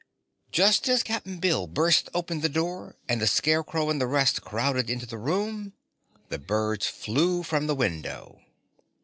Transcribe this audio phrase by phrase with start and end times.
[0.51, 4.89] Just as Cap'n Bill burst open the door, and the Scarecrow and the rest crowded
[4.89, 5.73] into the room,
[6.29, 8.41] the birds flew from the window.